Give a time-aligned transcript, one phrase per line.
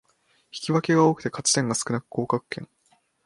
[0.51, 2.67] 引き分け多くて勝ち点少なく降格圏